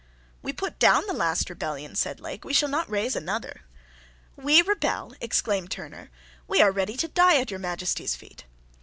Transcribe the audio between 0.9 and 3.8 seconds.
the last rebellion," said Lake, "we shall not raise another."